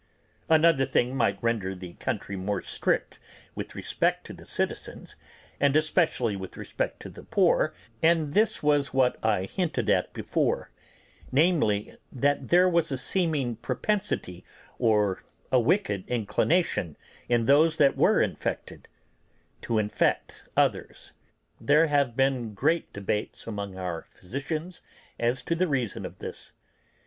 Another 0.49 0.87
thing 0.87 1.15
might 1.15 1.37
render 1.43 1.75
the 1.75 1.93
country 1.93 2.35
more 2.35 2.59
strict 2.63 3.19
with 3.53 3.75
respect 3.75 4.25
to 4.25 4.33
the 4.33 4.45
citizens, 4.45 5.15
and 5.59 5.75
especially 5.75 6.35
with 6.35 6.57
respect 6.57 6.99
to 7.03 7.07
the 7.11 7.21
poor, 7.21 7.71
and 8.01 8.33
this 8.33 8.63
was 8.63 8.95
what 8.95 9.23
I 9.23 9.43
hinted 9.45 9.91
at 9.91 10.11
before: 10.11 10.71
namely, 11.31 11.97
that 12.11 12.47
there 12.47 12.67
was 12.67 12.91
a 12.91 12.97
seeming 12.97 13.57
propensity 13.57 14.43
or 14.79 15.23
a 15.51 15.59
wicked 15.59 16.09
inclination 16.09 16.97
in 17.29 17.45
those 17.45 17.77
that 17.77 17.95
were 17.95 18.23
infected 18.23 18.87
to 19.61 19.77
infect 19.77 20.49
others. 20.57 21.13
There 21.59 21.85
have 21.85 22.15
been 22.15 22.55
great 22.55 22.91
debates 22.91 23.45
among 23.45 23.77
our 23.77 24.07
physicians 24.09 24.81
as 25.19 25.43
to 25.43 25.53
the 25.53 25.67
reason 25.67 26.07
of 26.07 26.17
this. 26.17 26.53